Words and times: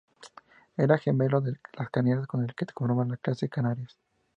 Era 0.77 0.97
gemelo 0.97 1.41
del 1.41 1.59
"Canarias", 1.91 2.25
con 2.25 2.41
el 2.43 2.55
que 2.55 2.65
conformaba 2.65 3.05
la 3.07 3.17
Clase 3.17 3.49
Canarias. 3.49 3.99